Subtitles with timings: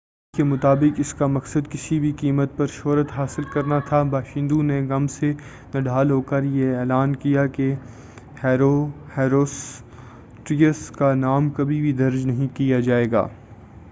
[0.33, 4.77] کہانی کے مطابق اسکا مقصد کسی بھی قیمت پر شہرت حاصل کرنا تھا باشندوں نے
[4.89, 5.29] غم سے
[5.75, 7.67] نڈھال ہوکر یہ اعلان کیا کہ
[9.17, 13.23] ہیروسٹریٹس کا نام کبھی بھی درج نہیں کیا جائے گا